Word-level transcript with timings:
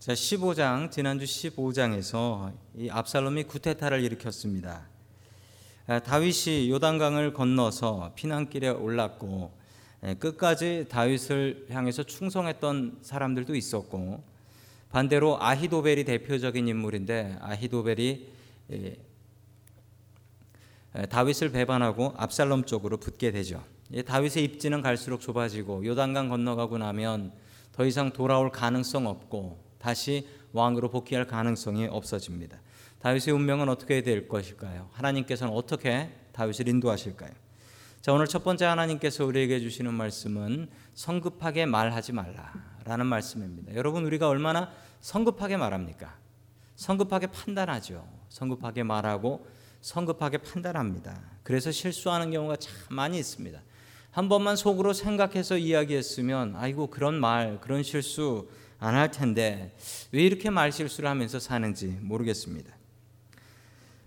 자, 0.00 0.14
15장 0.14 0.90
지난주 0.90 1.26
15장에서 1.26 2.54
이 2.74 2.88
압살롬이 2.88 3.44
구테타를 3.44 4.02
일으켰습니다. 4.02 4.88
아, 5.86 5.98
다윗이 5.98 6.70
요단강을 6.70 7.34
건너서 7.34 8.10
피난길에 8.14 8.70
올랐고 8.70 9.52
예, 10.04 10.14
끝까지 10.14 10.86
다윗을 10.88 11.66
향해서 11.68 12.04
충성했던 12.04 13.00
사람들도 13.02 13.54
있었고 13.54 14.24
반대로 14.88 15.36
아히도벨이 15.38 16.04
대표적인 16.04 16.66
인물인데 16.66 17.36
아히도벨이 17.38 18.26
예, 18.72 18.96
다윗을 21.10 21.52
배반하고 21.52 22.14
압살롬 22.16 22.64
쪽으로 22.64 22.96
붙게 22.96 23.32
되죠. 23.32 23.62
다윗의 24.06 24.44
입지는 24.44 24.80
갈수록 24.80 25.20
좁아지고 25.20 25.84
요단강 25.84 26.30
건너가고 26.30 26.78
나면 26.78 27.32
더 27.72 27.84
이상 27.84 28.14
돌아올 28.14 28.50
가능성 28.50 29.06
없고 29.06 29.69
다시 29.80 30.28
왕으로 30.52 30.90
복귀할 30.90 31.26
가능성이 31.26 31.86
없어집니다. 31.86 32.60
다윗의 33.00 33.32
운명은 33.34 33.68
어떻게 33.68 34.02
될 34.02 34.28
것일까요? 34.28 34.88
하나님께서는 34.92 35.52
어떻게 35.54 36.10
다윗을 36.32 36.68
인도하실까요? 36.68 37.30
자, 38.00 38.12
오늘 38.12 38.26
첫 38.26 38.44
번째 38.44 38.66
하나님께서 38.66 39.24
우리에게 39.24 39.60
주시는 39.60 39.92
말씀은 39.92 40.68
성급하게 40.94 41.66
말하지 41.66 42.12
말라라는 42.12 43.06
말씀입니다. 43.06 43.74
여러분 43.74 44.04
우리가 44.04 44.28
얼마나 44.28 44.70
성급하게 45.00 45.56
말합니까? 45.56 46.14
성급하게 46.76 47.28
판단하죠. 47.28 48.06
성급하게 48.28 48.82
말하고 48.82 49.46
성급하게 49.80 50.38
판단합니다. 50.38 51.20
그래서 51.42 51.70
실수하는 51.70 52.30
경우가 52.30 52.56
참 52.56 52.72
많이 52.90 53.18
있습니다. 53.18 53.60
한 54.10 54.28
번만 54.28 54.56
속으로 54.56 54.92
생각해서 54.92 55.56
이야기했으면 55.56 56.56
아이고 56.56 56.88
그런 56.88 57.20
말, 57.20 57.60
그런 57.60 57.82
실수 57.82 58.48
안 58.80 58.94
할 58.94 59.10
텐데 59.10 59.76
왜 60.10 60.22
이렇게 60.22 60.48
말 60.48 60.72
실수를 60.72 61.08
하면서 61.08 61.38
사는지 61.38 61.86
모르겠습니다. 62.00 62.74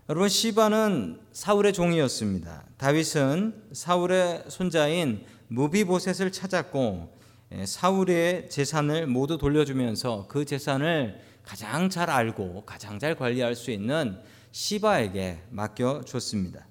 여러분 0.09 0.28
시바는 0.28 1.20
사울의 1.31 1.73
종이었습니다. 1.73 2.64
다윗은 2.78 3.70
사울의 3.72 4.45
손자인 4.50 5.25
무비보셋을 5.47 6.31
찾았고 6.31 7.17
예, 7.53 7.66
사울의 7.67 8.50
재산을 8.50 9.06
모두 9.06 9.38
돌려주면서 9.38 10.25
그 10.28 10.44
재산을 10.44 11.22
가장 11.44 11.90
잘 11.92 12.09
알고 12.09 12.66
가장 12.66 12.97
잘 12.97 13.16
관리할 13.16 13.56
수 13.56 13.69
있는 13.69 14.19
시바에게 14.52 15.44
맡겨 15.52 16.02
줬습니다. 16.06 16.66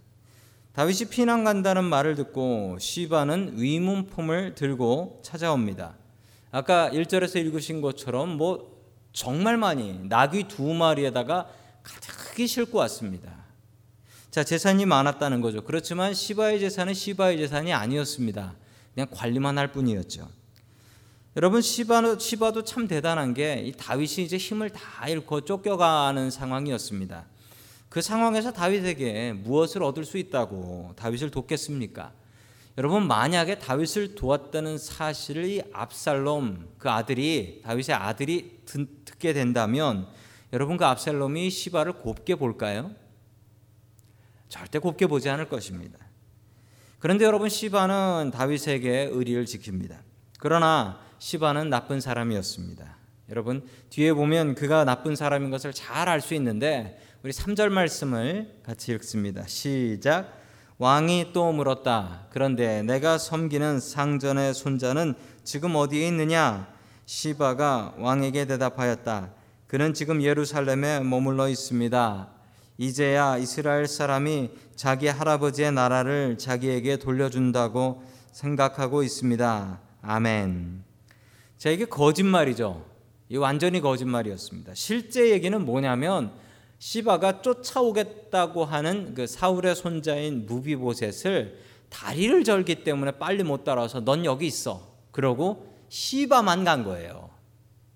다윗이 0.72 1.10
피난 1.10 1.44
간다는 1.44 1.84
말을 1.84 2.16
듣고 2.16 2.78
시바는 2.80 3.60
위문품을 3.60 4.56
들고 4.56 5.20
찾아옵니다. 5.22 6.01
아까 6.52 6.90
1절에서 6.90 7.36
읽으신 7.36 7.80
것처럼 7.80 8.36
뭐 8.36 8.78
정말 9.12 9.56
많이 9.56 9.98
나귀 10.08 10.48
두 10.48 10.62
마리에다가 10.74 11.48
가득히 11.82 12.46
싣고 12.46 12.78
왔습니다. 12.78 13.42
자, 14.30 14.44
재산이 14.44 14.84
많았다는 14.84 15.40
거죠. 15.40 15.62
그렇지만 15.64 16.12
시바의 16.12 16.60
재산은 16.60 16.92
시바의 16.94 17.38
재산이 17.38 17.72
아니었습니다. 17.72 18.54
그냥 18.94 19.08
관리만 19.10 19.56
할 19.56 19.72
뿐이었죠. 19.72 20.28
여러분 21.36 21.62
시바도, 21.62 22.18
시바도 22.18 22.64
참 22.64 22.86
대단한 22.86 23.32
게이 23.32 23.72
다윗이 23.72 24.26
이제 24.26 24.36
힘을 24.36 24.68
다 24.68 25.08
잃고 25.08 25.46
쫓겨가는 25.46 26.30
상황이었습니다. 26.30 27.24
그 27.88 28.02
상황에서 28.02 28.52
다윗에게 28.52 29.32
무엇을 29.32 29.82
얻을 29.82 30.04
수 30.04 30.18
있다고 30.18 30.92
다윗을 30.96 31.30
돕겠습니까? 31.30 32.12
여러분 32.78 33.06
만약에 33.06 33.58
다윗을 33.58 34.14
도왔다는 34.14 34.78
사실을 34.78 35.44
이 35.44 35.62
압살롬 35.72 36.70
그 36.78 36.88
아들이 36.90 37.60
다윗의 37.64 37.94
아들이 37.94 38.60
듣게 38.64 39.32
된다면 39.34 40.06
여러분 40.52 40.76
그 40.76 40.86
압살롬이 40.86 41.50
시바를 41.50 41.94
곱게 41.94 42.34
볼까요? 42.34 42.92
절대 44.48 44.78
곱게 44.78 45.06
보지 45.06 45.28
않을 45.28 45.48
것입니다. 45.48 45.98
그런데 46.98 47.24
여러분 47.24 47.48
시바는 47.48 48.30
다윗에게 48.32 49.10
의리를 49.12 49.44
지킵니다. 49.44 49.98
그러나 50.38 51.00
시바는 51.18 51.68
나쁜 51.68 52.00
사람이었습니다. 52.00 52.96
여러분 53.28 53.66
뒤에 53.90 54.12
보면 54.12 54.54
그가 54.54 54.84
나쁜 54.84 55.16
사람인 55.16 55.50
것을 55.50 55.72
잘 55.72 56.08
알 56.08 56.20
수 56.20 56.34
있는데 56.34 56.98
우리 57.22 57.32
3절 57.32 57.68
말씀을 57.68 58.60
같이 58.64 58.92
읽습니다. 58.92 59.46
시작. 59.46 60.41
왕이 60.82 61.30
또 61.32 61.52
물었다. 61.52 62.26
그런데 62.30 62.82
내가 62.82 63.16
섬기는 63.16 63.78
상전의 63.78 64.52
손자는 64.52 65.14
지금 65.44 65.76
어디에 65.76 66.08
있느냐? 66.08 66.66
시바가 67.06 67.94
왕에게 67.98 68.46
대답하였다. 68.46 69.30
그는 69.68 69.94
지금 69.94 70.20
예루살렘에 70.20 70.98
머물러 70.98 71.48
있습니다. 71.48 72.28
이제야 72.78 73.36
이스라엘 73.36 73.86
사람이 73.86 74.50
자기 74.74 75.06
할아버지의 75.06 75.70
나라를 75.70 76.36
자기에게 76.36 76.96
돌려준다고 76.96 78.02
생각하고 78.32 79.04
있습니다. 79.04 79.80
아멘. 80.02 80.82
자, 81.58 81.70
이게 81.70 81.84
거짓말이죠. 81.84 82.84
이 83.28 83.36
완전히 83.36 83.80
거짓말이었습니다. 83.80 84.72
실제 84.74 85.30
얘기는 85.30 85.64
뭐냐면 85.64 86.32
시바가 86.82 87.42
쫓아오겠다고 87.42 88.64
하는 88.64 89.14
그 89.14 89.28
사울의 89.28 89.76
손자인 89.76 90.46
무비보셋을 90.46 91.60
다리를 91.88 92.42
절기 92.42 92.82
때문에 92.82 93.12
빨리 93.12 93.44
못 93.44 93.62
따라서 93.62 94.00
넌 94.04 94.24
여기 94.24 94.48
있어. 94.48 94.92
그러고 95.12 95.72
시바만 95.88 96.64
간 96.64 96.82
거예요. 96.82 97.30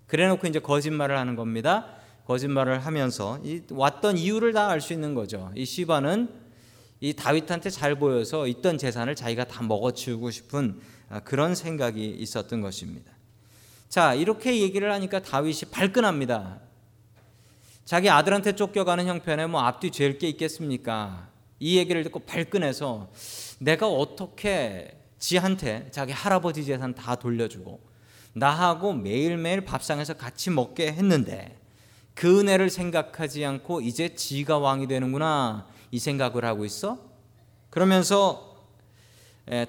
그래놓고 0.07 0.47
이제 0.47 0.61
거짓말을 0.61 1.19
하는 1.19 1.35
겁니다. 1.35 1.97
거짓말을 2.29 2.79
하면서 2.79 3.41
이 3.43 3.63
왔던 3.71 4.19
이유를 4.19 4.53
다 4.53 4.69
알 4.69 4.81
수 4.81 4.93
있는 4.93 5.15
거죠. 5.15 5.51
이 5.57 5.65
시바는 5.65 6.29
이 7.01 7.13
다윗한테 7.13 7.71
잘 7.71 7.97
보여서 7.97 8.47
있던 8.47 8.79
재산을 8.79 9.17
자기가 9.17 9.49
다 9.49 9.65
먹어치우고 9.65 10.31
싶은 10.31 10.79
아, 11.09 11.19
그런 11.19 11.57
생각이 11.57 12.09
있었던 12.09 12.61
것입니다. 12.61 13.11
자 13.89 14.15
이렇게 14.15 14.61
얘기를 14.61 14.93
하니까 14.93 15.23
다윗이 15.23 15.73
발끈합니다. 15.73 16.66
자기 17.87 18.11
아들한테 18.11 18.57
쫓겨가는 18.57 19.07
형편에 19.07 19.47
뭐 19.47 19.61
앞뒤 19.61 19.93
죄일 19.93 20.19
게 20.19 20.29
있겠습니까? 20.31 21.29
이 21.61 21.79
얘기를 21.79 22.03
듣고 22.03 22.19
발끈해서 22.19 23.13
내가 23.61 23.89
어떻게 23.89 24.99
지한테 25.21 25.87
자기 25.93 26.13
할아버지 26.13 26.65
재산 26.65 26.97
다 26.97 27.15
돌려주고 27.15 27.81
나하고 28.33 28.93
매일매일 28.93 29.61
밥상에서 29.61 30.15
같이 30.15 30.51
먹게 30.51 30.89
했는데 30.95 31.57
그 32.15 32.41
은혜를 32.41 32.71
생각하지 32.71 33.45
않고 33.45 33.81
이제 33.83 34.17
지가 34.17 34.59
왕이 34.59 34.89
되는구나 34.89 35.69
이 35.93 36.01
생각을 36.01 36.45
하고 36.45 36.65
있어? 36.65 36.99
그러면서 37.71 38.67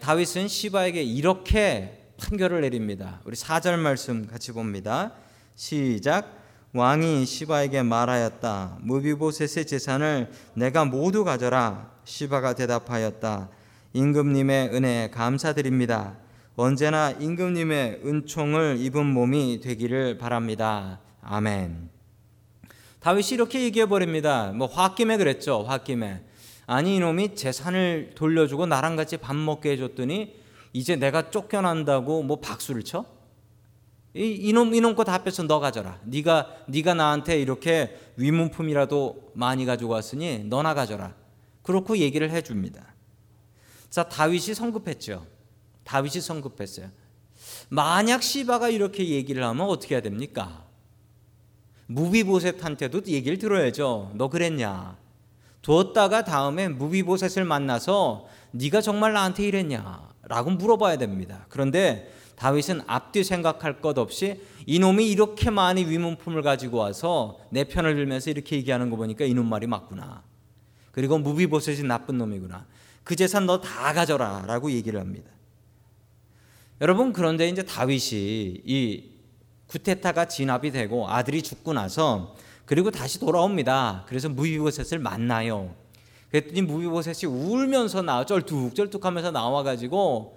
다윗은 0.02 0.48
시바에게 0.48 1.04
이렇게 1.04 2.04
판결을 2.18 2.62
내립니다. 2.62 3.22
우리 3.26 3.36
4절 3.36 3.78
말씀 3.78 4.26
같이 4.26 4.54
봅니다. 4.54 5.14
시작 5.56 6.47
왕이 6.74 7.26
시바에게 7.26 7.84
말하였다. 7.84 8.80
무비보셋의 8.82 9.66
재산을 9.66 10.30
내가 10.54 10.86
모두 10.86 11.24
가져라. 11.24 11.92
시바가 12.04 12.54
대답하였다. 12.54 13.50
임금님의 13.94 14.70
은혜 14.74 15.10
감사드립니다. 15.10 16.18
언제나 16.56 17.12
임금님의 17.12 18.02
은총을 18.06 18.78
입은 18.80 19.06
몸이 19.06 19.62
되기를 19.62 20.18
바랍니다. 20.18 21.00
아멘. 21.22 21.90
다윗이 23.00 23.30
이렇게 23.32 23.64
얘기해 23.64 23.86
버립니다. 23.86 24.52
뭐 24.54 24.68
홧김에 24.68 25.18
그랬죠. 25.18 25.66
홧김에. 25.68 26.24
아니 26.66 26.98
이놈이 26.98 27.36
재산을 27.36 28.12
돌려주고 28.14 28.66
나랑 28.66 28.98
같이 28.98 29.16
밥 29.18 29.36
먹게 29.36 29.72
해줬더니 29.72 30.36
이제 30.74 30.96
내가 30.98 31.30
쫓겨난다고 31.30 32.24
뭐 32.24 32.42
박수를 32.42 32.84
쳐? 32.84 33.06
이 34.18 34.52
놈 34.54 34.74
이놈 34.74 34.96
거 34.96 35.04
다 35.04 35.24
뺏어 35.24 35.44
너 35.44 35.60
가져라. 35.60 36.00
네가 36.04 36.64
네가 36.68 36.94
나한테 36.96 37.40
이렇게 37.40 37.98
위문품이라도 38.16 39.32
많이 39.36 39.66
가지고 39.66 39.92
왔으니 39.94 40.40
너나 40.46 40.74
가져라. 40.74 41.14
그렇고 41.62 41.98
얘기를 41.98 42.32
해 42.32 42.42
줍니다. 42.42 42.84
자, 43.90 44.04
다윗이 44.10 44.54
성급했죠. 44.56 45.26
다윗이 45.84 46.22
성급했어요. 46.22 46.90
만약 47.70 48.24
시바가 48.24 48.70
이렇게 48.70 49.08
얘기를 49.10 49.44
하면 49.44 49.68
어떻게 49.68 49.96
해야 49.96 50.02
됩니까? 50.02 50.66
무비보셋한테도 51.88 53.04
얘기를 53.08 53.38
들어야죠. 53.38 54.12
너 54.16 54.30
그랬냐? 54.30 54.98
두었다가 55.62 56.24
다음에 56.24 56.68
무비보셋을 56.68 57.46
만나서 57.46 58.28
네가 58.52 58.82
정말 58.82 59.14
나한테 59.14 59.44
이랬냐? 59.44 60.10
라고 60.24 60.50
물어봐야 60.52 60.98
됩니다. 60.98 61.46
그런데 61.50 62.12
다윗은 62.38 62.82
앞뒤 62.86 63.24
생각할 63.24 63.82
것 63.82 63.98
없이 63.98 64.40
이놈이 64.68 65.10
이렇게 65.10 65.50
많이 65.50 65.84
위문품을 65.86 66.44
가지고 66.44 66.78
와서 66.78 67.40
내 67.50 67.64
편을 67.64 67.96
들면서 67.96 68.30
이렇게 68.30 68.56
얘기하는 68.58 68.90
거 68.90 68.96
보니까 68.96 69.26
이놈 69.26 69.48
말이 69.48 69.66
맞구나. 69.66 70.24
그리고 70.92 71.18
무비보셋이 71.18 71.84
나쁜 71.84 72.18
놈이구나. 72.18 72.66
그 73.04 73.16
재산 73.16 73.46
너 73.46 73.60
다 73.60 73.94
가져라라고 73.94 74.72
얘기를 74.72 75.00
합니다. 75.00 75.32
여러분 76.80 77.12
그런데 77.12 77.50
이제 77.50 77.64
다윗이 77.64 78.62
이 78.66 79.10
구테타가 79.68 80.28
진압이 80.28 80.72
되고 80.72 81.10
아들이 81.10 81.42
죽고 81.42 81.74
나서 81.74 82.36
그리고 82.66 82.92
다시 82.92 83.20
돌아옵니다. 83.20 84.06
그래서 84.08 84.30
무비보셋을 84.30 85.00
만나요. 85.00 85.74
그랬더니 86.30 86.62
무비보셋이 86.62 87.34
울면서 87.34 88.04
나와 88.04 88.26
쩔뚝쩔뚝하면서 88.26 89.32
나와가지고 89.32 90.37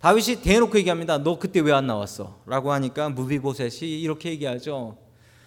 다윗이 0.00 0.40
대놓고 0.42 0.78
얘기합니다. 0.78 1.18
너 1.18 1.38
그때 1.38 1.60
왜 1.60 1.72
안 1.72 1.86
나왔어? 1.86 2.42
라고 2.46 2.72
하니까 2.72 3.10
무비보셋이 3.10 4.00
이렇게 4.00 4.30
얘기하죠. 4.30 4.96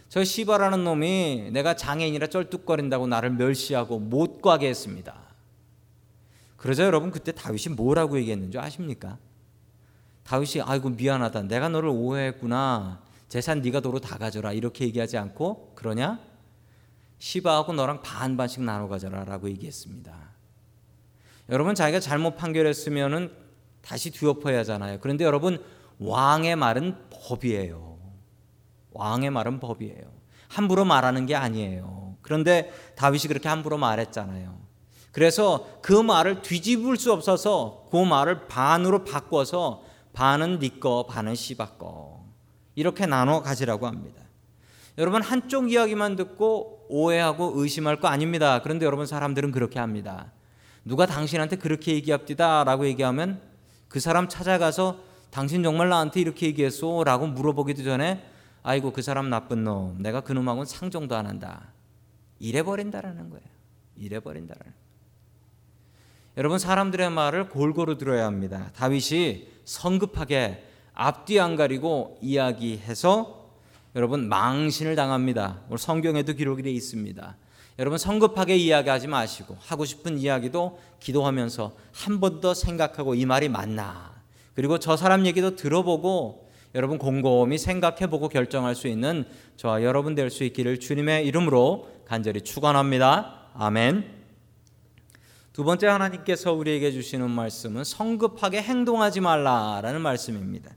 저 0.09 0.23
시바라는 0.23 0.83
놈이 0.83 1.49
내가 1.51 1.75
장애인이라 1.75 2.27
쩔뚝거린다고 2.27 3.07
나를 3.07 3.31
멸시하고 3.31 3.97
못 3.99 4.41
가게 4.41 4.69
했습니다. 4.69 5.15
그러자 6.57 6.85
여러분 6.85 7.09
그때 7.09 7.31
다윗이 7.31 7.75
뭐라고 7.75 8.17
얘기했는 8.19 8.51
줄 8.51 8.61
아십니까? 8.61 9.17
다윗이 10.23 10.61
아이고 10.63 10.89
미안하다. 10.89 11.43
내가 11.43 11.67
너를 11.69 11.89
오해했구나. 11.89 13.01
재산 13.27 13.61
네가 13.61 13.79
도로 13.79 13.99
다 13.99 14.19
가져라. 14.19 14.53
이렇게 14.53 14.85
얘기하지 14.85 15.17
않고 15.17 15.73
그러냐? 15.73 16.19
시바하고 17.17 17.73
너랑 17.73 18.03
반반씩 18.03 18.61
나눠 18.61 18.87
가져라라고 18.87 19.49
얘기했습니다. 19.49 20.13
여러분 21.49 21.73
자기가 21.73 21.99
잘못 21.99 22.37
판결했으면은 22.37 23.31
다시 23.85 24.11
뒤엎어야 24.11 24.59
하잖아요. 24.59 24.99
그런데 25.01 25.25
여러분 25.25 25.63
왕의 25.99 26.55
말은 26.55 26.95
법이에요. 27.09 27.97
왕의 28.91 29.29
말은 29.29 29.59
법이에요. 29.59 30.11
함부로 30.47 30.85
말하는 30.85 31.25
게 31.25 31.35
아니에요. 31.35 32.15
그런데 32.21 32.71
다윗이 32.95 33.23
그렇게 33.27 33.49
함부로 33.49 33.77
말했잖아요. 33.77 34.63
그래서 35.11 35.67
그 35.81 35.93
말을 35.93 36.41
뒤집을 36.41 36.97
수 36.97 37.11
없어서 37.11 37.87
그 37.91 37.97
말을 37.97 38.47
반으로 38.47 39.03
바꿔서 39.03 39.83
반은 40.13 40.59
네 40.59 40.79
거, 40.79 41.05
반은 41.05 41.35
시바 41.35 41.77
거. 41.77 42.23
이렇게 42.75 43.05
나눠 43.05 43.41
가지라고 43.41 43.85
합니다. 43.85 44.23
여러분 44.97 45.21
한쪽 45.21 45.71
이야기만 45.71 46.15
듣고 46.15 46.85
오해하고 46.89 47.53
의심할 47.55 47.99
거 47.99 48.07
아닙니다. 48.07 48.61
그런데 48.61 48.85
여러분 48.85 49.05
사람들은 49.05 49.51
그렇게 49.51 49.79
합니다. 49.79 50.31
누가 50.85 51.05
당신한테 51.05 51.57
그렇게 51.57 51.93
얘기합디다라고 51.93 52.85
얘기하면 52.87 53.41
그 53.93 53.99
사람 53.99 54.27
찾아가서 54.27 54.97
당신 55.29 55.61
정말 55.61 55.87
나한테 55.87 56.19
이렇게 56.19 56.47
얘기했어? 56.47 57.03
라고 57.03 57.27
물어보기도 57.27 57.83
전에 57.83 58.25
아이고 58.63 58.91
그 58.91 59.03
사람 59.03 59.29
나쁜 59.29 59.63
놈. 59.63 60.01
내가 60.01 60.21
그 60.21 60.33
놈하고는 60.33 60.65
상종도 60.65 61.15
안 61.15 61.27
한다. 61.27 61.67
이래버린다라는 62.39 63.29
거예요. 63.29 63.45
이래버린다라는. 63.95 64.73
여러분 66.37 66.57
사람들의 66.57 67.11
말을 67.11 67.49
골고루 67.49 67.99
들어야 67.99 68.25
합니다. 68.25 68.71
다윗이 68.75 69.47
성급하게 69.63 70.65
앞뒤 70.95 71.39
안 71.39 71.55
가리고 71.55 72.17
이야기해서 72.19 73.51
여러분 73.95 74.27
망신을 74.27 74.95
당합니다. 74.95 75.61
오늘 75.67 75.77
성경에도 75.77 76.33
기록이 76.33 76.63
되어 76.63 76.73
있습니다 76.73 77.37
여러분 77.79 77.97
성급하게 77.97 78.55
이야기하지 78.55 79.07
마시고 79.07 79.57
하고 79.59 79.85
싶은 79.85 80.17
이야기도 80.19 80.79
기도하면서 80.99 81.73
한 81.91 82.19
번 82.19 82.39
더 82.41 82.53
생각하고 82.53 83.15
이 83.15 83.25
말이 83.25 83.49
맞나 83.49 84.13
그리고 84.55 84.77
저 84.77 84.95
사람 84.95 85.25
얘기도 85.25 85.55
들어보고 85.55 86.49
여러분 86.75 86.97
곰곰이 86.97 87.57
생각해 87.57 88.07
보고 88.07 88.29
결정할 88.29 88.75
수 88.75 88.87
있는 88.87 89.25
저와 89.57 89.83
여러분 89.83 90.15
될 90.15 90.29
수 90.29 90.43
있기를 90.43 90.79
주님의 90.79 91.25
이름으로 91.27 91.87
간절히 92.05 92.41
축원합니다. 92.41 93.49
아멘. 93.55 94.23
두 95.53 95.63
번째 95.63 95.87
하나님께서 95.87 96.51
우리에게 96.53 96.91
주시는 96.91 97.29
말씀은 97.29 97.83
성급하게 97.83 98.61
행동하지 98.61 99.19
말라라는 99.21 100.01
말씀입니다. 100.01 100.71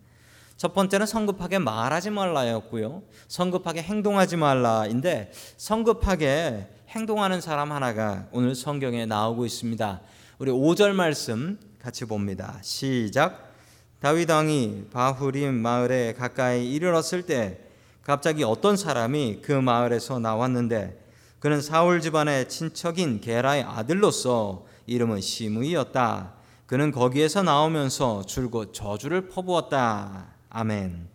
첫 0.58 0.74
번째는 0.74 1.06
성급하게 1.06 1.58
말하지 1.58 2.10
말라였고요. 2.10 3.02
성급하게 3.28 3.82
행동하지 3.82 4.36
말라인데 4.36 5.32
성급하게 5.56 6.66
행동하는 6.96 7.42
사람 7.42 7.72
하나가 7.72 8.24
오늘 8.32 8.54
성경에 8.54 9.04
나오고 9.04 9.44
있습니다. 9.44 10.00
우리 10.38 10.50
5절 10.50 10.94
말씀 10.94 11.58
같이 11.78 12.06
봅니다. 12.06 12.58
시작. 12.62 13.52
다윗 14.00 14.30
왕이 14.30 14.86
바후림 14.94 15.52
마을에 15.60 16.14
가까이 16.14 16.72
이르렀을 16.72 17.20
때 17.20 17.60
갑자기 18.02 18.44
어떤 18.44 18.78
사람이 18.78 19.40
그 19.42 19.52
마을에서 19.52 20.18
나왔는데 20.20 20.98
그는 21.38 21.60
사울 21.60 22.00
집안의 22.00 22.48
친척인 22.48 23.20
게라의 23.20 23.64
아들로서 23.64 24.64
이름은 24.86 25.20
시므이였다. 25.20 26.32
그는 26.64 26.92
거기에서 26.92 27.42
나오면서 27.42 28.24
줄곧 28.24 28.72
저주를 28.72 29.28
퍼부었다. 29.28 30.28
아멘. 30.48 31.08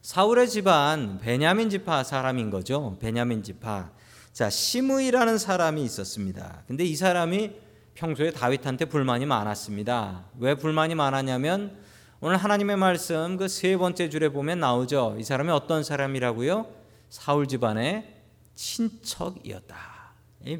사울의 0.00 0.48
집안 0.48 1.18
베냐민 1.18 1.68
지파 1.68 2.02
사람인 2.02 2.48
거죠. 2.48 2.96
베냐민 2.98 3.42
지파. 3.42 3.97
자, 4.38 4.48
시므이라는 4.50 5.36
사람이 5.36 5.82
있었습니다. 5.82 6.62
근데 6.68 6.84
이 6.84 6.94
사람이 6.94 7.54
평소에 7.94 8.30
다윗한테 8.30 8.84
불만이 8.84 9.26
많았습니다. 9.26 10.26
왜 10.38 10.54
불만이 10.54 10.94
많았냐면 10.94 11.76
오늘 12.20 12.36
하나님의 12.36 12.76
말씀 12.76 13.36
그 13.36 13.48
세 13.48 13.76
번째 13.76 14.08
줄에 14.08 14.28
보면 14.28 14.60
나오죠. 14.60 15.16
이 15.18 15.24
사람이 15.24 15.50
어떤 15.50 15.82
사람이라고요? 15.82 16.68
사울 17.10 17.48
집안의 17.48 18.14
친척이었다. 18.54 19.76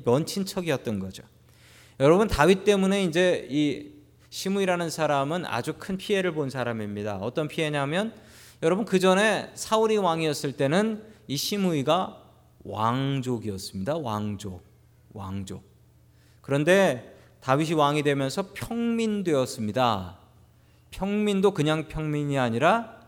먼 0.05 0.27
친척이었던 0.27 0.99
거죠. 0.99 1.23
여러분 2.01 2.27
다윗 2.27 2.65
때문에 2.65 3.05
이제 3.05 3.47
이 3.49 3.93
시므이라는 4.31 4.91
사람은 4.91 5.47
아주 5.47 5.75
큰 5.79 5.97
피해를 5.97 6.33
본 6.33 6.51
사람입니다. 6.51 7.19
어떤 7.19 7.47
피해냐면 7.47 8.13
여러분 8.61 8.85
그 8.85 8.99
전에 8.99 9.53
사울이 9.55 9.99
왕이었을 9.99 10.55
때는 10.55 11.01
이 11.29 11.37
시므이가 11.37 12.25
왕족이었습니다. 12.69 13.97
왕족, 13.97 14.63
왕족. 15.13 15.63
그런데 16.41 17.17
다윗이 17.41 17.73
왕이 17.75 18.03
되면서 18.03 18.51
평민 18.55 19.25
되었습니다. 19.25 20.19
평민도 20.91 21.53
그냥 21.53 21.89
평민이 21.89 22.39
아니라 22.39 22.99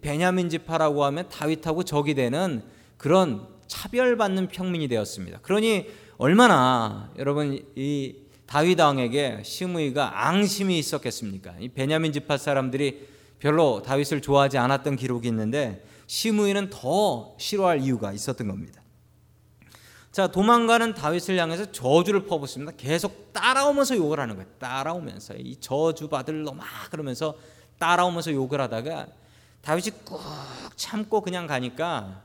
베냐민 0.00 0.48
지파라고 0.48 1.04
하면 1.04 1.28
다윗하고 1.28 1.84
적이 1.84 2.14
되는 2.14 2.62
그런 2.96 3.46
차별받는 3.66 4.48
평민이 4.48 4.88
되었습니다. 4.88 5.40
그러니 5.40 5.86
얼마나 6.18 7.10
여러분 7.18 7.64
이 7.74 8.16
다윗 8.46 8.78
왕에게 8.78 9.42
시므이가 9.44 10.26
앙심이 10.28 10.78
있었겠습니까? 10.78 11.54
이 11.58 11.68
베냐민 11.68 12.12
지파 12.12 12.36
사람들이 12.36 13.08
별로 13.38 13.82
다윗을 13.82 14.20
좋아하지 14.20 14.58
않았던 14.58 14.96
기록이 14.96 15.28
있는데 15.28 15.84
시므이는 16.06 16.68
더 16.70 17.34
싫어할 17.38 17.80
이유가 17.80 18.12
있었던 18.12 18.46
겁니다. 18.46 18.81
자, 20.12 20.26
도망가는 20.26 20.92
다윗을 20.92 21.38
향해서 21.38 21.72
저주를 21.72 22.26
퍼붓습니다. 22.26 22.72
계속 22.76 23.32
따라오면서 23.32 23.96
욕을 23.96 24.20
하는 24.20 24.36
거예요. 24.36 24.48
따라오면서 24.58 25.34
이 25.38 25.56
저주 25.56 26.08
받을 26.08 26.42
놈아 26.42 26.64
그러면서 26.90 27.34
따라오면서 27.78 28.32
욕을 28.32 28.60
하다가 28.60 29.06
다윗이 29.62 29.90
꾹 30.04 30.20
참고 30.76 31.22
그냥 31.22 31.46
가니까 31.46 32.20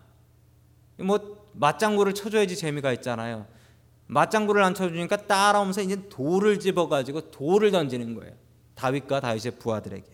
뭐 0.98 1.48
맞장구를 1.53 2.13
쳐줘야지 2.13 2.58
재미가 2.58 2.91
있잖아요. 2.94 3.46
맞장구를 4.08 4.63
안 4.63 4.74
쳐주니까 4.74 5.25
따라오면서 5.25 5.82
이제 5.82 6.10
돌을 6.10 6.60
집어가지고 6.60 7.32
돌을 7.32 7.72
던지는 7.72 8.15
거예요. 8.15 8.34
다윗과 8.75 9.22
다윗의 9.22 9.53
부하들에게. 9.60 10.06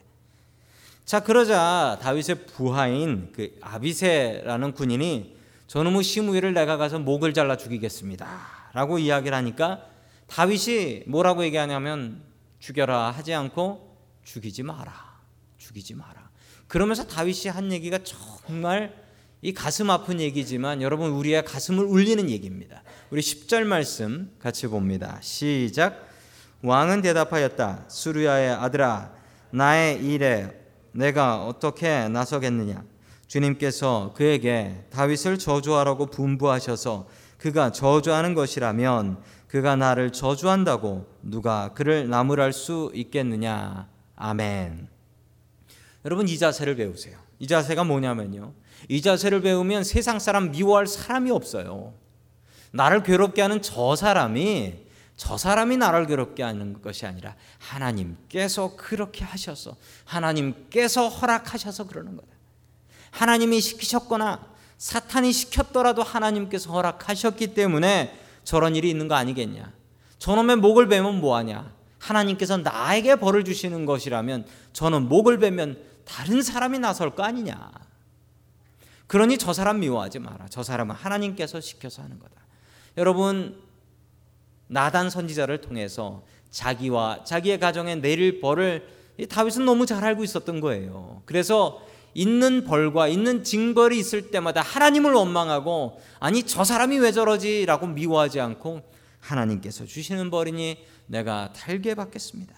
자 1.05 1.21
그러자 1.21 1.97
다윗의 2.01 2.45
부하인 2.45 3.31
그 3.33 3.57
아비세라는 3.61 4.73
군인이 4.73 5.42
저놈의 5.67 6.03
시므이를 6.03 6.53
내가 6.53 6.77
가서 6.77 6.99
목을 6.99 7.33
잘라 7.33 7.57
죽이겠습니다. 7.57 8.27
라고 8.73 8.99
이야기를 8.99 9.35
하니까 9.37 9.85
다윗이 10.27 11.03
뭐라고 11.07 11.43
얘기하냐면 11.43 12.23
죽여라 12.59 13.11
하지 13.11 13.33
않고 13.33 13.97
죽이지 14.23 14.63
마라. 14.63 14.93
죽이지 15.57 15.95
마라. 15.95 16.29
그러면서 16.67 17.05
다윗이 17.05 17.49
한 17.49 17.71
얘기가 17.71 17.99
정말 18.03 19.03
이 19.41 19.53
가슴 19.53 19.89
아픈 19.89 20.21
얘기지만 20.21 20.81
여러분 20.81 21.11
우리의 21.11 21.43
가슴을 21.43 21.83
울리는 21.83 22.29
얘기입니다. 22.29 22.81
우리 23.09 23.21
10절 23.21 23.63
말씀 23.63 24.31
같이 24.39 24.67
봅니다. 24.67 25.19
시작. 25.21 26.07
왕은 26.61 27.01
대답하였다. 27.01 27.85
수르야의 27.89 28.49
아들아 28.51 29.13
나의 29.51 30.03
일에 30.03 30.59
내가 30.93 31.45
어떻게 31.45 32.07
나서겠느냐 32.07 32.85
주님께서 33.33 34.13
그에게 34.15 34.85
다윗을 34.91 35.39
저주하라고 35.39 36.05
분부하셔서 36.05 37.07
그가 37.39 37.71
저주하는 37.71 38.35
것이라면 38.35 39.23
그가 39.47 39.75
나를 39.75 40.11
저주한다고 40.11 41.07
누가 41.23 41.73
그를 41.73 42.07
나무랄 42.07 42.53
수 42.53 42.91
있겠느냐. 42.93 43.89
아멘. 44.15 44.87
여러분 46.05 46.27
이 46.27 46.37
자세를 46.37 46.75
배우세요. 46.75 47.17
이 47.39 47.47
자세가 47.47 47.83
뭐냐면요. 47.83 48.53
이 48.87 49.01
자세를 49.01 49.41
배우면 49.41 49.83
세상 49.83 50.19
사람 50.19 50.51
미워할 50.51 50.85
사람이 50.85 51.31
없어요. 51.31 51.95
나를 52.71 53.01
괴롭게 53.01 53.41
하는 53.41 53.63
저 53.63 53.95
사람이 53.95 54.75
저 55.15 55.37
사람이 55.39 55.77
나를 55.77 56.05
괴롭게 56.05 56.43
하는 56.43 56.79
것이 56.83 57.07
아니라 57.07 57.35
하나님께서 57.57 58.75
그렇게 58.75 59.25
하셔서 59.25 59.75
하나님께서 60.05 61.09
허락하셔서 61.09 61.87
그러는 61.87 62.15
거다. 62.15 62.32
하나님이 63.13 63.61
시키셨거나 63.61 64.43
사탄이 64.77 65.31
시켰더라도 65.31 66.03
하나님께서 66.03 66.71
허락하셨기 66.73 67.53
때문에 67.53 68.19
저런 68.43 68.75
일이 68.75 68.89
있는 68.89 69.07
거 69.07 69.15
아니겠냐. 69.15 69.71
저놈의 70.17 70.57
목을 70.57 70.87
베면 70.87 71.21
뭐하냐. 71.21 71.71
하나님께서 71.99 72.57
나에게 72.57 73.15
벌을 73.15 73.45
주시는 73.45 73.85
것이라면 73.85 74.45
저는 74.73 75.07
목을 75.07 75.37
베면 75.37 75.77
다른 76.05 76.41
사람이 76.41 76.79
나설 76.79 77.15
거 77.15 77.23
아니냐. 77.23 77.71
그러니 79.07 79.37
저 79.37 79.53
사람 79.53 79.79
미워하지 79.79 80.19
마라. 80.19 80.47
저 80.49 80.63
사람은 80.63 80.95
하나님께서 80.95 81.61
시켜서 81.61 82.01
하는 82.01 82.19
거다. 82.19 82.33
여러분 82.97 83.61
나단 84.67 85.09
선지자를 85.11 85.61
통해서 85.61 86.23
자기와 86.49 87.23
자기의 87.23 87.59
가정에 87.59 87.95
내릴 87.95 88.41
벌을 88.41 88.89
다윗은 89.29 89.65
너무 89.65 89.85
잘 89.85 90.03
알고 90.03 90.23
있었던 90.23 90.59
거예요. 90.59 91.21
그래서 91.25 91.81
있는 92.13 92.63
벌과 92.63 93.07
있는 93.07 93.43
징벌이 93.43 93.97
있을 93.97 94.31
때마다 94.31 94.61
하나님을 94.61 95.13
원망하고 95.13 96.01
아니 96.19 96.43
저 96.43 96.63
사람이 96.63 96.99
왜 96.99 97.11
저러지라고 97.11 97.87
미워하지 97.87 98.39
않고 98.39 98.81
하나님께서 99.19 99.85
주시는 99.85 100.29
벌이니 100.29 100.77
내가 101.07 101.51
달게 101.53 101.95
받겠습니다. 101.95 102.53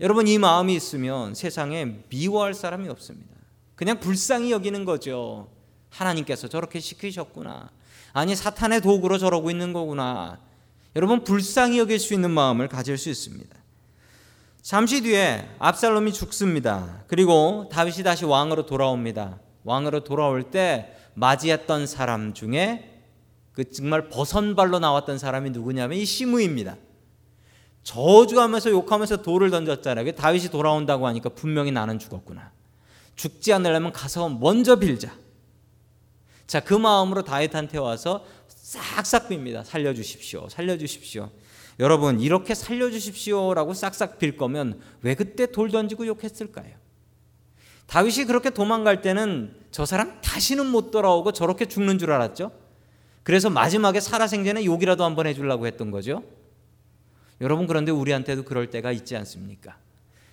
여러분 0.00 0.26
이 0.26 0.38
마음이 0.38 0.74
있으면 0.74 1.34
세상에 1.34 2.02
미워할 2.08 2.54
사람이 2.54 2.88
없습니다. 2.88 3.36
그냥 3.74 4.00
불쌍히 4.00 4.50
여기는 4.50 4.84
거죠. 4.84 5.48
하나님께서 5.90 6.48
저렇게 6.48 6.80
시키셨구나. 6.80 7.70
아니 8.12 8.34
사탄의 8.34 8.80
도구로 8.80 9.18
저러고 9.18 9.50
있는 9.50 9.72
거구나. 9.72 10.38
여러분 10.96 11.24
불쌍히 11.24 11.78
여길 11.78 11.98
수 11.98 12.14
있는 12.14 12.30
마음을 12.30 12.68
가질 12.68 12.98
수 12.98 13.10
있습니다. 13.10 13.61
잠시 14.62 15.02
뒤에 15.02 15.48
압살롬이 15.58 16.12
죽습니다. 16.12 17.02
그리고 17.08 17.68
다윗이 17.72 18.04
다시 18.04 18.24
왕으로 18.24 18.64
돌아옵니다. 18.64 19.40
왕으로 19.64 20.04
돌아올 20.04 20.44
때 20.44 20.96
맞이했던 21.14 21.88
사람 21.88 22.32
중에 22.32 23.00
그 23.52 23.70
정말 23.70 24.08
버선발로 24.08 24.78
나왔던 24.78 25.18
사람이 25.18 25.50
누구냐면 25.50 25.98
이 25.98 26.04
시므입니다. 26.04 26.76
저주하면서 27.82 28.70
욕하면서 28.70 29.22
돌을 29.22 29.50
던졌잖아요. 29.50 30.12
다윗이 30.12 30.50
돌아온다고 30.50 31.08
하니까 31.08 31.30
분명히 31.30 31.72
나는 31.72 31.98
죽었구나. 31.98 32.52
죽지 33.16 33.52
않으려면 33.52 33.92
가서 33.92 34.28
먼저 34.28 34.76
빌자. 34.76 35.12
자, 36.46 36.60
그 36.60 36.72
마음으로 36.72 37.24
다윗한테 37.24 37.78
와서 37.78 38.24
싹싹 38.46 39.28
빕니다. 39.28 39.64
살려주십시오. 39.64 40.48
살려주십시오. 40.48 41.30
여러분, 41.80 42.20
이렇게 42.20 42.54
살려주십시오라고 42.54 43.74
싹싹 43.74 44.18
빌 44.18 44.36
거면 44.36 44.80
왜 45.02 45.14
그때 45.14 45.46
돌 45.46 45.70
던지고 45.70 46.06
욕했을까요? 46.06 46.74
다윗이 47.86 48.24
그렇게 48.26 48.50
도망갈 48.50 49.02
때는 49.02 49.54
저 49.70 49.84
사람 49.84 50.20
다시는 50.22 50.66
못 50.66 50.90
돌아오고 50.90 51.32
저렇게 51.32 51.66
죽는 51.66 51.98
줄 51.98 52.12
알았죠? 52.12 52.52
그래서 53.22 53.50
마지막에 53.50 54.00
살아생전에 54.00 54.64
욕이라도 54.64 55.04
한번 55.04 55.26
해주려고 55.26 55.66
했던 55.66 55.90
거죠? 55.90 56.22
여러분, 57.40 57.66
그런데 57.66 57.90
우리한테도 57.90 58.44
그럴 58.44 58.70
때가 58.70 58.92
있지 58.92 59.16
않습니까? 59.16 59.76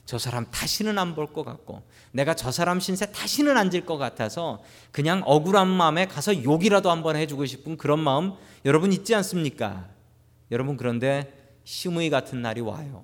저 0.05 0.17
사람 0.17 0.45
다시는 0.49 0.97
안 0.97 1.13
볼 1.13 1.27
것 1.27 1.43
같고 1.45 1.83
내가 2.11 2.33
저 2.33 2.51
사람 2.51 2.79
신세 2.79 3.11
다시는 3.11 3.57
안질것 3.57 3.99
같아서 3.99 4.63
그냥 4.91 5.21
억울한 5.25 5.67
마음에 5.67 6.07
가서 6.07 6.43
욕이라도 6.43 6.89
한번 6.89 7.15
해주고 7.15 7.45
싶은 7.45 7.77
그런 7.77 7.99
마음 7.99 8.33
여러분 8.65 8.91
있지 8.91 9.13
않습니까? 9.13 9.87
여러분 10.51 10.77
그런데 10.77 11.33
심의 11.63 12.09
같은 12.09 12.41
날이 12.41 12.61
와요. 12.61 13.03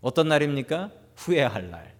어떤 0.00 0.28
날입니까? 0.28 0.90
후회할 1.16 1.70
날. 1.70 1.94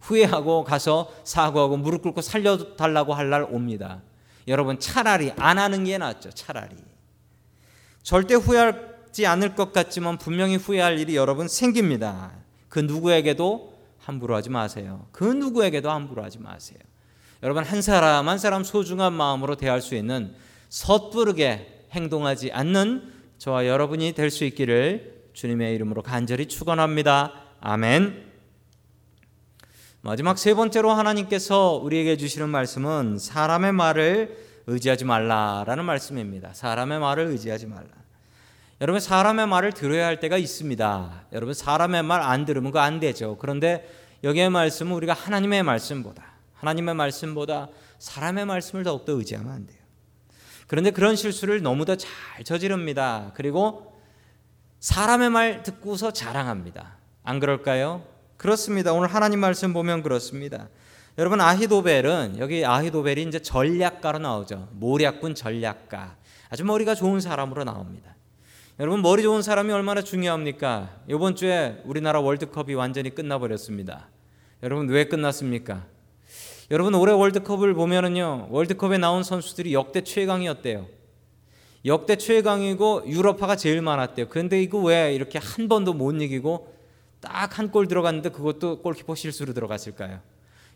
후회하고 0.00 0.64
가서 0.64 1.12
사과하고 1.24 1.76
무릎 1.76 2.02
꿇고 2.02 2.20
살려달라고 2.20 3.14
할 3.14 3.30
날 3.30 3.42
옵니다. 3.42 4.02
여러분 4.48 4.78
차라리 4.78 5.32
안 5.36 5.58
하는 5.58 5.84
게 5.84 5.96
낫죠. 5.96 6.30
차라리. 6.30 6.76
절대 8.02 8.34
후회하지 8.34 9.26
않을 9.26 9.54
것 9.54 9.72
같지만 9.72 10.18
분명히 10.18 10.56
후회할 10.56 10.98
일이 10.98 11.16
여러분 11.16 11.48
생깁니다. 11.48 12.32
그 12.68 12.80
누구에게도 12.80 13.72
함부로 13.98 14.34
하지 14.34 14.50
마세요. 14.50 15.06
그 15.12 15.24
누구에게도 15.24 15.90
함부로 15.90 16.22
하지 16.22 16.38
마세요. 16.38 16.78
여러분 17.42 17.64
한 17.64 17.80
사람 17.80 18.28
한 18.28 18.38
사람 18.38 18.64
소중한 18.64 19.12
마음으로 19.14 19.56
대할 19.56 19.80
수 19.80 19.94
있는 19.94 20.34
섣부르게 20.68 21.86
행동하지 21.92 22.52
않는 22.52 23.13
저와 23.38 23.66
여러분이 23.66 24.12
될 24.12 24.30
수 24.30 24.44
있기를 24.44 25.24
주님의 25.32 25.74
이름으로 25.74 26.02
간절히 26.02 26.46
축원합니다. 26.46 27.32
아멘. 27.60 28.32
마지막 30.02 30.38
세 30.38 30.54
번째로 30.54 30.92
하나님께서 30.92 31.72
우리에게 31.82 32.16
주시는 32.16 32.48
말씀은 32.48 33.18
사람의 33.18 33.72
말을 33.72 34.36
의지하지 34.66 35.04
말라라는 35.04 35.84
말씀입니다. 35.84 36.52
사람의 36.54 37.00
말을 37.00 37.26
의지하지 37.26 37.66
말라. 37.66 37.88
여러분 38.80 39.00
사람의 39.00 39.46
말을 39.46 39.72
들어야 39.72 40.06
할 40.06 40.20
때가 40.20 40.36
있습니다. 40.36 41.26
여러분 41.32 41.54
사람의 41.54 42.02
말 42.02 42.20
안 42.22 42.44
들으면 42.44 42.70
그거 42.70 42.80
안 42.80 43.00
되죠. 43.00 43.36
그런데 43.38 43.88
여기의 44.22 44.50
말씀은 44.50 44.92
우리가 44.92 45.12
하나님의 45.12 45.62
말씀보다 45.62 46.24
하나님의 46.54 46.94
말씀보다 46.94 47.68
사람의 47.98 48.46
말씀을 48.46 48.84
더욱더 48.84 49.12
의지하면 49.12 49.52
안 49.52 49.66
돼요. 49.66 49.78
그런데 50.66 50.90
그런 50.90 51.16
실수를 51.16 51.62
너무도 51.62 51.96
잘 51.96 52.44
저지릅니다. 52.44 53.32
그리고 53.34 53.92
사람의 54.80 55.30
말 55.30 55.62
듣고서 55.62 56.12
자랑합니다. 56.12 56.96
안 57.22 57.40
그럴까요? 57.40 58.04
그렇습니다. 58.36 58.92
오늘 58.92 59.08
하나님 59.08 59.40
말씀 59.40 59.72
보면 59.72 60.02
그렇습니다. 60.02 60.68
여러분 61.16 61.40
아히도벨은 61.40 62.36
여기 62.38 62.64
아히도벨이 62.64 63.22
이제 63.22 63.38
전략가로 63.40 64.18
나오죠. 64.18 64.68
모략군 64.72 65.34
전략가. 65.34 66.16
아주 66.50 66.64
머리가 66.64 66.94
좋은 66.94 67.20
사람으로 67.20 67.64
나옵니다. 67.64 68.14
여러분 68.80 69.02
머리 69.02 69.22
좋은 69.22 69.40
사람이 69.40 69.72
얼마나 69.72 70.02
중요합니까? 70.02 70.90
이번 71.08 71.36
주에 71.36 71.80
우리나라 71.84 72.20
월드컵이 72.20 72.74
완전히 72.74 73.14
끝나버렸습니다. 73.14 74.08
여러분 74.64 74.88
왜 74.88 75.04
끝났습니까? 75.04 75.84
여러분 76.70 76.94
올해 76.94 77.12
월드컵을 77.12 77.74
보면은요 77.74 78.48
월드컵에 78.50 78.98
나온 78.98 79.22
선수들이 79.22 79.74
역대 79.74 80.02
최강이었대요. 80.02 80.86
역대 81.84 82.16
최강이고 82.16 83.04
유럽파가 83.06 83.56
제일 83.56 83.82
많았대요. 83.82 84.28
그런데 84.30 84.62
이거 84.62 84.78
왜 84.78 85.14
이렇게 85.14 85.38
한 85.38 85.68
번도 85.68 85.92
못 85.92 86.12
이기고 86.12 86.72
딱 87.20 87.58
한 87.58 87.70
골 87.70 87.88
들어갔는데 87.88 88.30
그것도 88.30 88.80
골키퍼 88.80 89.14
실수로 89.14 89.52
들어갔을까요? 89.52 90.20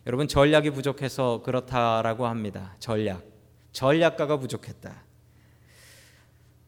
여러분 0.07 0.27
전략이 0.27 0.69
부족해서 0.71 1.41
그렇다라고 1.43 2.27
합니다. 2.27 2.75
전략. 2.79 3.23
전략가가 3.71 4.37
부족했다. 4.37 5.03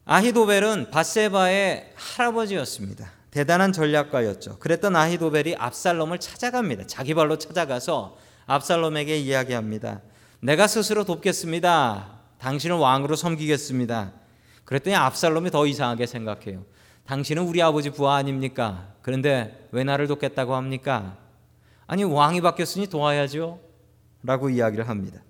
아히도벨은 0.06 0.90
바세바의 0.92 1.94
할아버지였습니다. 1.96 3.12
대단한 3.32 3.72
전략가였죠. 3.72 4.58
그랬던 4.60 4.96
아히도벨이 4.96 5.56
압살롬을 5.58 6.20
찾아갑니다. 6.20 6.86
자기 6.88 7.14
발로 7.14 7.38
찾아가서 7.38 8.18
압살롬에게 8.52 9.18
이야기합니다. 9.18 10.02
내가 10.42 10.68
스스로 10.68 11.06
돕겠습니다. 11.06 12.20
당신은 12.38 12.76
왕으로 12.78 13.16
섬기겠습니다. 13.16 14.12
그랬더니 14.66 14.96
압살롬이 14.96 15.52
더 15.52 15.66
이상하게 15.66 16.06
생각해요. 16.06 16.66
당신은 17.06 17.44
우리 17.44 17.62
아버지 17.62 17.90
부하 17.90 18.16
아닙니까? 18.16 18.90
그런데 19.02 19.68
왜 19.72 19.84
나를 19.84 20.08
돕겠다고 20.08 20.56
합니까? 20.56 21.18
아니 21.88 22.04
왕이 22.04 22.42
바뀌었으니 22.42 22.88
도와야죠. 22.88 23.60
라고 24.24 24.50
이야기를 24.50 24.90
합니다. 24.90 25.22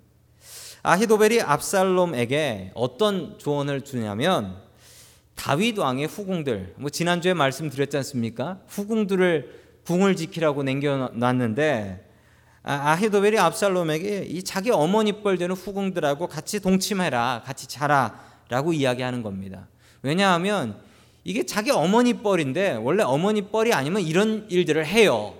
아히도벨이 0.83 1.41
압살롬에게 1.41 2.71
어떤 2.73 3.37
조언을 3.37 3.81
주냐면 3.81 4.57
다윗 5.35 5.77
왕의 5.77 6.07
후궁들 6.07 6.75
뭐 6.77 6.89
지난주에 6.89 7.35
말씀드렸지 7.35 7.97
않습니까? 7.97 8.59
후궁들을 8.67 9.61
궁을 9.85 10.15
지키라고 10.15 10.63
남겨놨는데 10.63 12.10
아, 12.63 12.91
아히도벨이 12.91 13.39
압살롬에게 13.39 14.25
이 14.29 14.43
자기 14.43 14.69
어머니 14.71 15.23
뻘 15.23 15.37
되는 15.37 15.55
후궁들하고 15.55 16.27
같이 16.27 16.59
동침해라, 16.59 17.41
같이 17.43 17.67
자라라고 17.67 18.73
이야기하는 18.73 19.23
겁니다. 19.23 19.67
왜냐하면 20.03 20.77
이게 21.23 21.45
자기 21.45 21.71
어머니 21.71 22.13
뻘인데 22.15 22.73
원래 22.81 23.03
어머니 23.03 23.43
뻘이 23.43 23.73
아니면 23.73 24.01
이런 24.01 24.47
일들을 24.49 24.85
해요. 24.85 25.35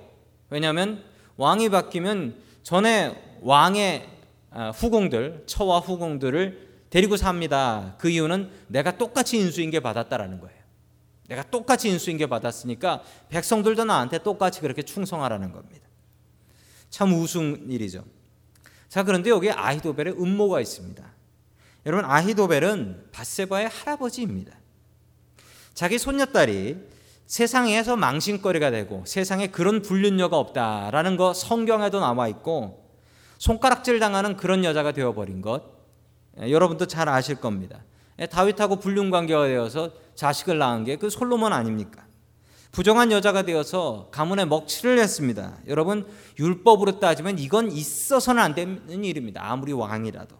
왜냐하면 0.49 1.03
왕이 1.37 1.69
바뀌면 1.69 2.35
전에 2.63 3.15
왕의 3.41 4.07
아, 4.51 4.69
후궁들, 4.71 5.43
처와 5.45 5.79
후궁들을 5.79 6.69
데리고 6.89 7.15
삽니다. 7.17 7.95
그 7.97 8.09
이유는 8.09 8.49
내가 8.67 8.97
똑같이 8.97 9.37
인수인계 9.37 9.79
받았다라는 9.79 10.39
거예요. 10.41 10.61
내가 11.29 11.43
똑같이 11.43 11.87
인수인계 11.87 12.25
받았으니까 12.27 13.01
백성들도 13.29 13.85
나한테 13.85 14.17
똑같이 14.17 14.59
그렇게 14.59 14.81
충성하라는 14.81 15.53
겁니다. 15.53 15.80
참 16.91 17.11
우스운 17.13 17.65
일이죠. 17.69 18.03
자, 18.87 19.01
그런데 19.03 19.31
여기 19.31 19.49
아히도벨의 19.49 20.13
음모가 20.21 20.61
있습니다. 20.61 21.03
여러분, 21.87 22.05
아히도벨은 22.05 23.07
바세바의 23.11 23.69
할아버지입니다. 23.69 24.53
자기 25.73 25.97
손녀딸이 25.97 26.77
세상에서 27.25 27.95
망신거리가 27.95 28.71
되고 28.71 29.03
세상에 29.07 29.47
그런 29.47 29.81
불륜녀가 29.81 30.37
없다라는 30.37 31.15
거 31.15 31.33
성경에도 31.33 32.01
나와 32.01 32.27
있고 32.27 32.91
손가락질 33.37 33.99
당하는 33.99 34.35
그런 34.35 34.65
여자가 34.65 34.91
되어버린 34.91 35.41
것 35.41 35.63
예, 36.41 36.51
여러분도 36.51 36.87
잘 36.87 37.07
아실 37.07 37.35
겁니다. 37.37 37.83
예, 38.19 38.25
다윗하고 38.25 38.75
불륜 38.75 39.09
관계가 39.09 39.47
되어서 39.47 39.93
자식을 40.15 40.57
낳은 40.57 40.83
게 40.83 40.97
그 40.97 41.09
솔로몬 41.09 41.53
아닙니까? 41.53 42.05
부정한 42.71 43.11
여자가 43.11 43.41
되어서 43.43 44.07
가문에 44.11 44.45
먹칠을 44.45 44.97
했습니다. 44.99 45.57
여러분 45.67 46.07
율법으로 46.39 46.99
따지면 46.99 47.37
이건 47.37 47.71
있어서는 47.71 48.41
안 48.41 48.55
되는 48.55 49.03
일입니다. 49.03 49.41
아무리 49.43 49.73
왕이라도. 49.73 50.35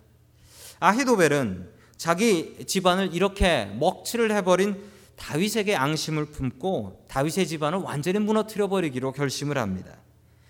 아히도벨은 0.79 1.69
자기 1.97 2.65
집안을 2.65 3.13
이렇게 3.13 3.65
먹칠을 3.77 4.31
해버린 4.31 4.81
다윗에게 5.17 5.75
앙심을 5.75 6.25
품고 6.27 7.05
다윗의 7.07 7.47
집안을 7.47 7.79
완전히 7.79 8.19
무너뜨려 8.19 8.69
버리기로 8.69 9.11
결심을 9.11 9.57
합니다. 9.57 9.97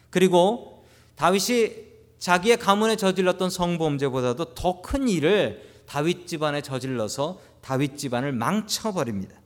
그리고 0.10 0.86
다윗이 1.16 1.92
자기의 2.20 2.58
가문에 2.58 2.96
저질렀던 2.96 3.50
성범죄보다도 3.50 4.54
더 4.54 4.82
큰 4.82 5.10
일을 5.10 5.70
다윗 5.88 6.28
집안에 6.28 6.62
저질러서 6.62 7.42
다윗 7.62 7.98
집안을 7.98 8.32
망쳐버립니다. 8.32 9.41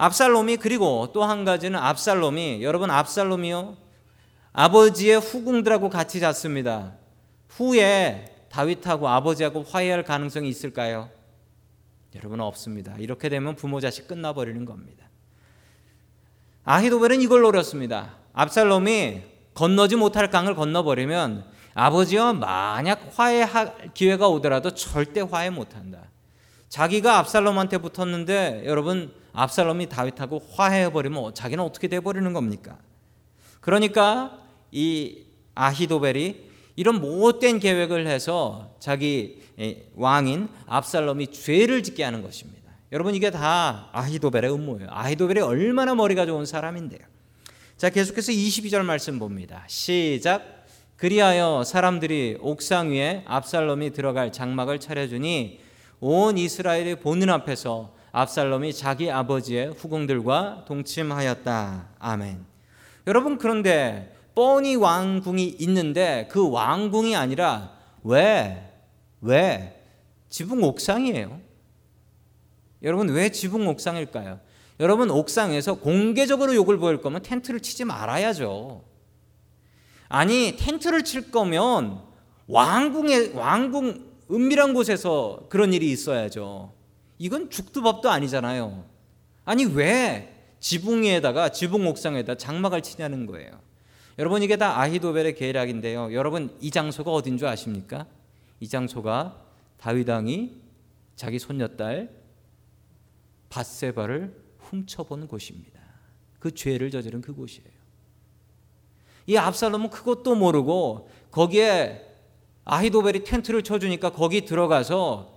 압살롬이 0.00 0.56
그리고 0.56 1.10
또 1.12 1.24
한 1.24 1.44
가지는 1.44 1.78
압살롬이 1.78 2.62
여러분 2.62 2.90
압살롬이요 2.90 3.76
아버지의 4.54 5.20
후궁들하고 5.20 5.90
같이 5.90 6.20
잤습니다. 6.20 6.94
후에 7.50 8.46
다윗하고 8.50 9.10
아버지하고 9.10 9.62
화해할 9.62 10.02
가능성이 10.04 10.48
있을까요? 10.48 11.10
여러분 12.14 12.40
없습니다. 12.40 12.94
이렇게 12.98 13.28
되면 13.28 13.54
부모 13.56 13.78
자식 13.78 14.08
끝나버리는 14.08 14.64
겁니다. 14.64 15.04
아히도벨은 16.64 17.20
이걸 17.20 17.42
노렸습니다. 17.42 18.16
압살롬이 18.32 19.20
건너지 19.52 19.96
못할 19.96 20.30
강을 20.30 20.54
건너버리면 20.54 21.44
아버지와 21.74 22.32
만약 22.32 23.12
화해할 23.14 23.90
기회가 23.92 24.28
오더라도 24.28 24.70
절대 24.70 25.20
화해 25.20 25.50
못한다. 25.50 26.04
자기가 26.70 27.18
압살롬한테 27.18 27.78
붙었는데 27.78 28.62
여러분 28.64 29.19
압살롬이 29.32 29.88
다윗하고 29.88 30.42
화해해 30.52 30.92
버리면 30.92 31.34
자기는 31.34 31.62
어떻게 31.62 31.88
돼 31.88 32.00
버리는 32.00 32.32
겁니까? 32.32 32.78
그러니까 33.60 34.38
이 34.72 35.24
아히도벨이 35.54 36.50
이런 36.76 37.00
못된 37.00 37.58
계획을 37.58 38.06
해서 38.06 38.74
자기 38.78 39.42
왕인 39.94 40.48
압살롬이 40.66 41.28
죄를 41.28 41.82
짓게 41.82 42.02
하는 42.02 42.22
것입니다. 42.22 42.60
여러분 42.92 43.14
이게 43.14 43.30
다 43.30 43.88
아히도벨의 43.92 44.52
음모예요. 44.52 44.88
아히도벨이 44.90 45.40
얼마나 45.40 45.94
머리가 45.94 46.26
좋은 46.26 46.46
사람인데요. 46.46 47.00
자 47.76 47.90
계속해서 47.90 48.32
22절 48.32 48.82
말씀 48.82 49.18
봅니다. 49.18 49.64
시작. 49.68 50.66
그리하여 50.96 51.64
사람들이 51.64 52.36
옥상 52.40 52.90
위에 52.90 53.24
압살롬이 53.26 53.92
들어갈 53.92 54.32
장막을 54.32 54.80
차려주니 54.80 55.60
온 56.00 56.36
이스라엘이 56.36 56.96
보는 56.96 57.30
앞에서 57.30 57.94
압살롬이 58.12 58.72
자기 58.72 59.10
아버지의 59.10 59.74
후궁들과 59.76 60.64
동침하였다. 60.66 61.88
아멘. 61.98 62.44
여러분 63.06 63.38
그런데 63.38 64.14
뻔히 64.34 64.76
왕궁이 64.76 65.56
있는데 65.60 66.28
그 66.30 66.50
왕궁이 66.50 67.14
아니라 67.16 67.72
왜? 68.02 68.72
왜? 69.20 69.82
지붕 70.28 70.62
옥상이에요. 70.62 71.40
여러분 72.82 73.10
왜 73.10 73.30
지붕 73.30 73.68
옥상일까요? 73.68 74.40
여러분 74.80 75.10
옥상에서 75.10 75.74
공개적으로 75.74 76.54
욕을 76.54 76.78
보일 76.78 77.02
거면 77.02 77.22
텐트를 77.22 77.60
치지 77.60 77.84
말아야죠. 77.84 78.82
아니 80.08 80.56
텐트를 80.56 81.04
칠 81.04 81.30
거면 81.30 82.00
왕궁에 82.46 83.32
왕궁 83.34 84.10
은밀한 84.30 84.74
곳에서 84.74 85.46
그런 85.48 85.72
일이 85.72 85.90
있어야죠. 85.90 86.72
이건 87.20 87.50
죽도 87.50 87.82
밥도 87.82 88.08
아니잖아요. 88.08 88.86
아니 89.44 89.66
왜 89.66 90.34
지붕 90.58 91.02
위에다가 91.02 91.50
지붕 91.50 91.86
옥상에다 91.86 92.36
장막을 92.36 92.80
치냐는 92.80 93.26
거예요. 93.26 93.60
여러분 94.18 94.42
이게 94.42 94.56
다 94.56 94.80
아히도벨의 94.80 95.34
계략인데요. 95.34 96.14
여러분 96.14 96.56
이 96.62 96.70
장소가 96.70 97.12
어딘 97.12 97.36
줄 97.36 97.46
아십니까? 97.46 98.06
이 98.58 98.68
장소가 98.68 99.36
다윗 99.76 100.08
왕이 100.08 100.62
자기 101.14 101.38
손녀딸 101.38 102.08
바세바를 103.50 104.34
훔쳐본 104.58 105.28
곳입니다. 105.28 105.78
그 106.38 106.54
죄를 106.54 106.90
저지른 106.90 107.20
그곳이에요. 107.20 107.68
이 109.26 109.36
압살롬은 109.36 109.90
그것도 109.90 110.36
모르고 110.36 111.10
거기에 111.30 112.02
아히도벨이 112.64 113.24
텐트를 113.24 113.62
쳐주니까 113.62 114.12
거기 114.12 114.46
들어가서 114.46 115.29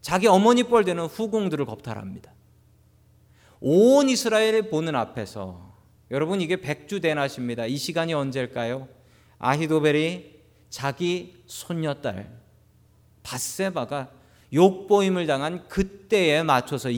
자기 0.00 0.26
어머니 0.26 0.62
뻘 0.64 0.84
되는 0.84 1.06
후궁들을 1.06 1.66
겁탈합니다. 1.66 2.32
온 3.60 4.08
이스라엘을 4.08 4.70
보는 4.70 4.94
앞에서 4.96 5.74
여러분 6.10 6.40
이게 6.40 6.60
백주 6.60 7.00
대낮입니다. 7.00 7.66
이 7.66 7.76
시간이 7.76 8.14
언제일까요? 8.14 8.88
아히도벨이 9.38 10.40
자기 10.70 11.42
손녀딸 11.46 12.40
바세바가 13.22 14.10
욕보임을 14.52 15.26
당한 15.26 15.68
그때에 15.68 16.42
맞춰서 16.42 16.90
이, 16.90 16.96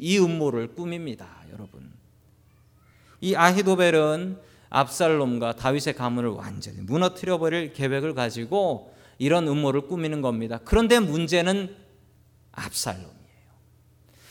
이 0.00 0.18
음모를 0.18 0.74
꾸밉니다. 0.74 1.42
여러분. 1.52 1.92
이 3.20 3.34
아히도벨은 3.34 4.38
압살롬과 4.70 5.56
다윗의 5.56 5.94
가문을 5.94 6.30
완전히 6.30 6.78
무너뜨려 6.80 7.38
버릴 7.38 7.72
계획을 7.72 8.14
가지고 8.14 8.94
이런 9.18 9.48
음모를 9.48 9.82
꾸미는 9.82 10.22
겁니다. 10.22 10.60
그런데 10.64 11.00
문제는 11.00 11.74
압살롬이에요. 12.58 13.08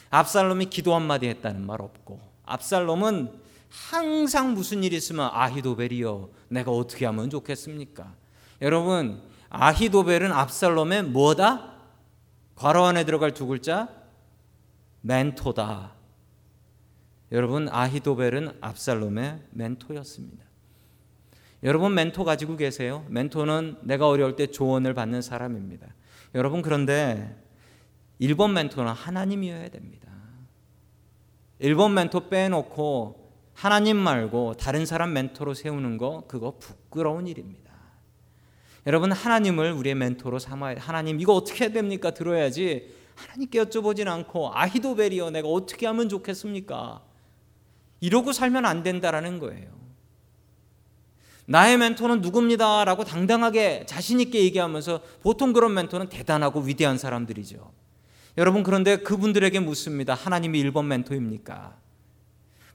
압살롬이 0.09 0.67
기도 0.67 0.95
한마디 0.95 1.27
했다는 1.27 1.65
말 1.65 1.81
없고 1.81 2.19
압살롬은 2.45 3.47
항상 3.69 4.53
무슨 4.53 4.83
일 4.83 4.93
있으면 4.93 5.29
아히도벨이요. 5.33 6.29
내가 6.49 6.71
어떻게 6.71 7.05
하면 7.05 7.29
좋겠습니까? 7.29 8.13
여러분 8.61 9.21
아히도벨은 9.49 10.31
압살롬의 10.31 11.03
뭐다? 11.03 11.73
괄호 12.55 12.85
안에 12.85 13.03
들어갈 13.05 13.33
두 13.33 13.47
글자 13.47 13.89
멘토다. 15.01 15.93
여러분 17.31 17.67
아히도벨은 17.69 18.57
압살롬의 18.61 19.41
멘토였습니다. 19.51 20.45
여러분 21.63 21.93
멘토 21.93 22.23
가지고 22.23 22.55
계세요? 22.55 23.05
멘토는 23.09 23.79
내가 23.81 24.07
어려울 24.07 24.35
때 24.35 24.47
조언을 24.47 24.93
받는 24.93 25.21
사람입니다. 25.21 25.87
여러분 26.35 26.61
그런데 26.61 27.35
1번 28.21 28.51
멘토는 28.51 28.91
하나님이어야 28.91 29.69
됩니다. 29.69 30.07
1번 31.61 31.93
멘토 31.93 32.29
빼놓고 32.29 33.27
하나님 33.53 33.97
말고 33.97 34.53
다른 34.55 34.85
사람 34.85 35.13
멘토로 35.13 35.53
세우는 35.53 35.97
거 35.97 36.25
그거 36.27 36.57
부끄러운 36.59 37.27
일입니다. 37.27 37.73
여러분 38.85 39.11
하나님을 39.11 39.71
우리의 39.73 39.95
멘토로 39.95 40.39
삼아야 40.39 40.77
하나님 40.79 41.19
이거 41.19 41.33
어떻게 41.33 41.65
해야 41.65 41.73
됩니까? 41.73 42.11
들어야지. 42.11 42.93
하나님께 43.15 43.63
여쭤보진 43.63 44.07
않고 44.07 44.51
아히도벨이요 44.53 45.31
내가 45.31 45.47
어떻게 45.47 45.87
하면 45.87 46.07
좋겠습니까? 46.07 47.03
이러고 47.99 48.31
살면 48.31 48.65
안 48.65 48.83
된다라는 48.83 49.39
거예요. 49.39 49.75
나의 51.47 51.77
멘토는 51.77 52.21
누굽니다라고 52.21 53.05
당당하게 53.05 53.85
자신 53.87 54.19
있게 54.19 54.43
얘기하면서 54.43 55.01
보통 55.21 55.53
그런 55.53 55.73
멘토는 55.73 56.09
대단하고 56.09 56.59
위대한 56.59 56.97
사람들이죠. 56.97 57.71
여러분 58.37 58.63
그런데 58.63 58.97
그분들에게 58.97 59.59
묻습니다. 59.59 60.13
하나님이 60.13 60.63
1번 60.65 60.85
멘토입니까? 60.85 61.75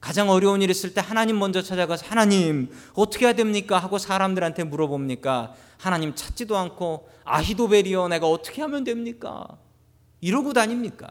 가장 0.00 0.30
어려운 0.30 0.60
일 0.62 0.70
있을 0.70 0.94
때 0.94 1.00
하나님 1.00 1.38
먼저 1.38 1.62
찾아가서 1.62 2.06
하나님 2.06 2.68
어떻게 2.94 3.26
해야 3.26 3.34
됩니까? 3.34 3.78
하고 3.78 3.98
사람들한테 3.98 4.64
물어봅니까? 4.64 5.54
하나님 5.78 6.14
찾지도 6.14 6.56
않고 6.56 7.08
아히도벨이여 7.24 8.08
내가 8.08 8.28
어떻게 8.28 8.62
하면 8.62 8.82
됩니까? 8.82 9.46
이러고 10.20 10.52
다닙니까? 10.52 11.08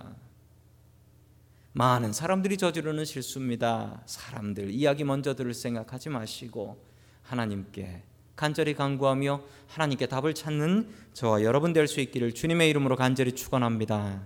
많은 1.71 2.11
사람들이 2.11 2.57
저지르는 2.57 3.05
실수입니다. 3.05 4.01
사람들 4.05 4.71
이야기 4.71 5.05
먼저 5.05 5.33
들을 5.35 5.53
생각하지 5.53 6.09
마시고 6.09 6.83
하나님께 7.23 8.03
간절히 8.35 8.73
간구하며 8.73 9.41
하나님께 9.67 10.07
답을 10.07 10.33
찾는 10.33 10.89
저와 11.13 11.43
여러분 11.43 11.71
될 11.71 11.87
수 11.87 12.01
있기를 12.01 12.33
주님의 12.33 12.69
이름으로 12.71 12.97
간절히 12.97 13.31
축원합니다. 13.33 14.21